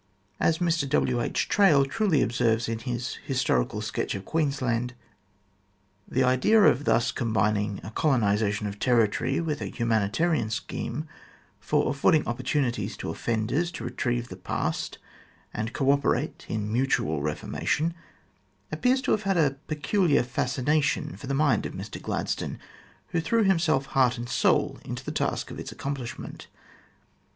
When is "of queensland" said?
4.15-4.95